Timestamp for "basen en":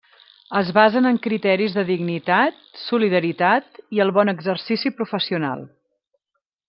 0.75-1.19